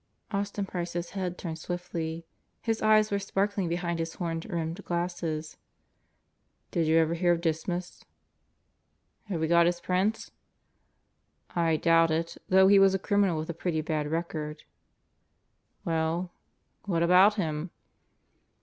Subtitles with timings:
[0.31, 2.25] Austin Price's head turned swiftly.
[2.59, 5.57] His eyes were sparkling behind his horn rimmed glasses.
[6.71, 8.03] "Did you ever hear of Dismas?"
[9.25, 10.31] "Have we got his prints?"
[11.55, 14.63] "I doubt it, though he was a criminal with a pretty bad record."
[15.85, 16.31] "Well,
[16.85, 17.69] what about him?"